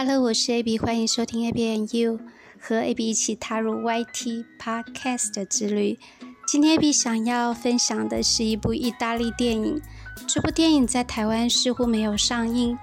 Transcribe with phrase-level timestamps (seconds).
[0.00, 2.20] Hello，我是 AB，欢迎收听 AB and You，
[2.60, 5.98] 和 AB 一起踏入 YT Podcast 的之旅。
[6.46, 9.82] 今天 AB 想要分享的是一部意大利电影。
[10.28, 12.78] 这部电影在台湾似乎没有上映，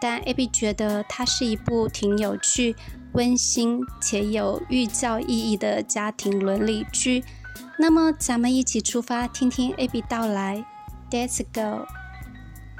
[0.00, 2.76] 但 AB 觉得它是一部挺有趣、
[3.14, 7.24] 温馨且有寓教意义的家庭伦理剧。
[7.80, 10.64] 那么，咱们一起出发，听听 AB 道来。
[11.10, 11.88] Let's go。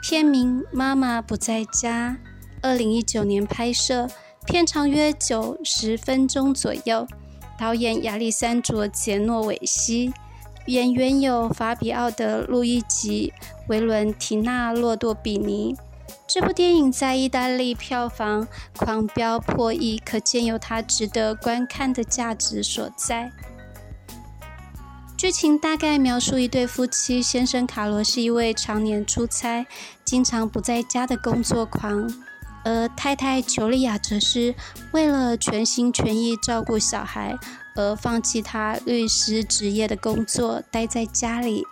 [0.01, 2.19] 片名《妈妈不在家》，
[2.63, 4.09] 二零一九年拍摄，
[4.47, 7.07] 片长约九十分钟左右。
[7.59, 10.13] 导演亚历山卓·杰诺韦西，
[10.67, 13.33] 演员有法比奥·德·路易吉、
[13.69, 15.77] 维伦提娜·洛多比尼。
[16.27, 18.47] 这部电影在意大利票房
[18.77, 23.31] 狂飙破亿，可见有它值得观看的价值所在。
[25.19, 29.67] 剧情大概描述一对夫妻，先生卡罗是一位常年出差、
[30.03, 32.11] 经常不在家的工作狂，
[32.65, 34.55] 而太太裘莉亚则是
[34.93, 37.37] 为了全心全意照顾小孩
[37.75, 41.65] 而放弃她律师职业的工作，待在家里。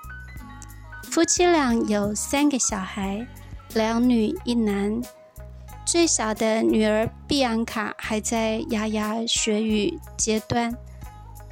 [1.02, 3.26] 夫妻俩有三个小孩，
[3.74, 5.00] 两女一男，
[5.84, 10.74] 最小的女儿碧安卡还在牙牙学语阶段。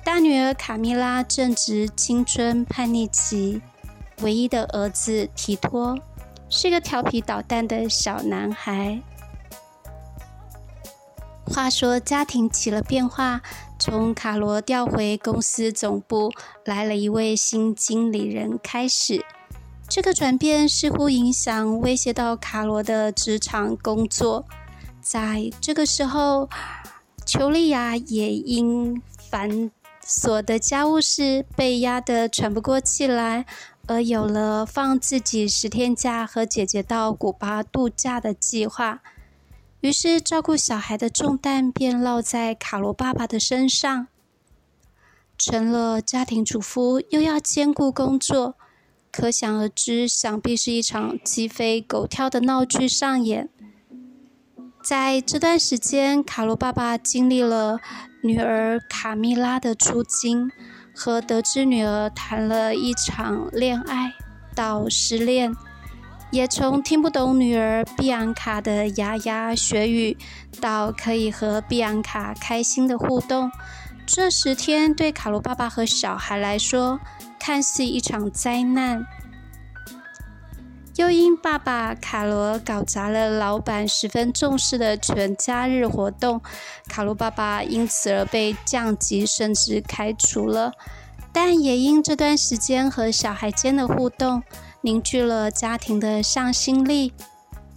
[0.05, 3.61] 大女儿卡米拉正值青春叛逆期，
[4.21, 5.99] 唯一的儿子提托
[6.49, 9.03] 是个调皮捣蛋的小男孩。
[11.47, 13.41] 话说，家庭起了变化，
[13.79, 16.31] 从卡罗调回公司总部
[16.65, 19.25] 来了一位新经理人开始，
[19.89, 24.45] 这个转变似乎影响威胁到卡罗的职场工作。
[25.01, 26.49] 在这个时候，
[27.25, 29.01] 裘莉亚也因
[29.31, 29.71] 繁
[30.05, 33.47] 琐的家务事被压得喘不过气来，
[33.87, 39.01] 而有了放自己十天假和姐姐到古巴度假的计划。
[39.87, 44.09] 于是，照顾小孩的重担便落在卡罗爸爸的身上。
[45.39, 48.57] 成了家庭主妇，又要兼顾工作，
[49.13, 53.49] 可想而知，想必是一场鸡飞狗跳的闹剧上演。
[54.83, 57.79] 在这段时间，卡罗爸爸经历了。
[58.25, 60.51] 女儿卡米拉的出京，
[60.93, 64.15] 和得知女儿谈了一场恋爱
[64.53, 65.55] 到失恋，
[66.37, 70.19] 也从听不懂女儿碧昂卡的牙牙学语
[70.61, 73.51] 到可以和碧昂卡开心的互动，
[74.07, 77.01] 这十天对卡罗爸爸和小孩来说，
[77.41, 79.07] 看似一场灾难。
[80.97, 86.43] 又因爸爸卡罗搞砸了老板十分重视的全家日活动，
[86.87, 90.75] 卡罗爸爸因此而被降级甚至开除了。
[91.33, 94.43] 但也因这段时间和小孩间的互动，
[94.87, 97.13] 凝聚了家庭的向心力，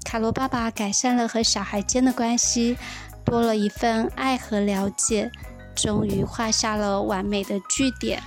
[0.06, 2.78] 卡罗爸爸改善了和小孩间的关系，
[3.26, 5.32] 多了一份爱和了解，
[5.76, 8.22] 终于画下了完美的句点。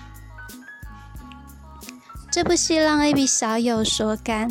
[2.28, 4.50] 这部戏让 A B 小有所感。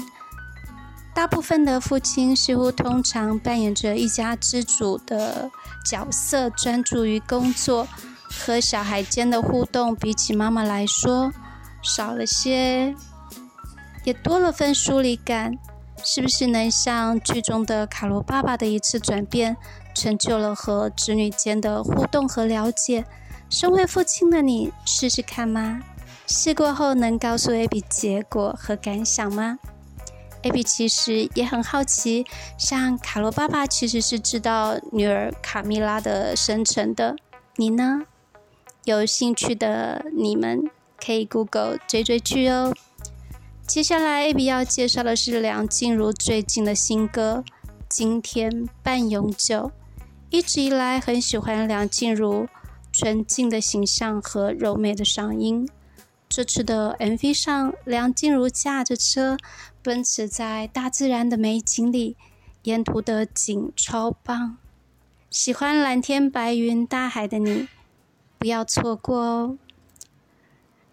[1.13, 5.51] 大部分的父亲似乎通常扮演着一家之主的
[5.83, 7.85] 角色，专注于工作
[8.29, 11.33] 和小孩间的互动，比起妈妈来说
[11.81, 12.95] 少了些，
[14.03, 15.57] 也多了份疏离感。
[16.03, 19.56] 是不是能像剧中的卡罗爸爸的一次转变，
[19.94, 23.06] 成就了和子女间的互动和了解？
[23.51, 25.81] 身为父亲的你，试试看吗？
[26.25, 29.59] 试过后能告诉 Abby 结果和感想吗？
[30.41, 32.25] 艾比其实也很好奇，
[32.57, 37.16] 像卡罗爸爸其实是知道女儿卡米拉的生辰的，
[37.57, 38.06] 你呢？
[38.85, 40.67] 有兴趣的你们
[40.97, 42.73] 可以 Google 追追剧哦。
[43.71, 47.41] 接下来艾比要介绍的是梁静茹最近的新歌
[47.87, 49.71] 《今天半永久》。
[50.29, 52.49] 一直以来很喜欢梁静茹
[52.91, 55.69] 纯净的形象和柔美的嗓音。
[56.27, 59.37] 这次的 MV 上，梁静茹驾着车
[59.81, 62.17] 奔驰在大自然的美景里，
[62.63, 64.57] 沿途的景超棒。
[65.29, 67.69] 喜欢蓝天白云大海的你，
[68.37, 69.57] 不要错过哦！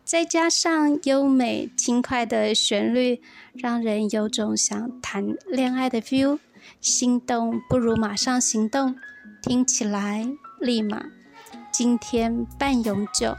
[0.09, 3.21] 再加上优美轻快的旋律，
[3.53, 6.39] 让人有种想谈恋爱的 feel。
[6.81, 8.97] 心动不如马上行动，
[9.43, 10.27] 听起来
[10.61, 11.05] 立马，
[11.71, 13.37] 今天半永久。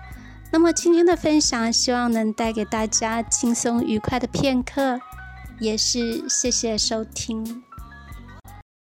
[0.51, 5.01] 那么今天的分享，希望能带给大家轻松愉快的片刻，
[5.59, 7.63] 也是谢谢收听。